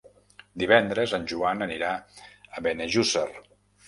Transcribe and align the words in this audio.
Divendres 0.61 1.11
en 1.17 1.27
Joan 1.31 1.61
anirà 1.65 1.91
a 2.61 2.65
Benejússer. 2.69 3.27